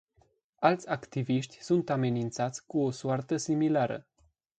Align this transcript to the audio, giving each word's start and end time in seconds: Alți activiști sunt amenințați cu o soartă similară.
Alți 0.55 0.87
activiști 0.89 1.61
sunt 1.63 1.89
amenințați 1.89 2.65
cu 2.65 2.81
o 2.85 2.91
soartă 2.91 3.37
similară. 3.37 4.07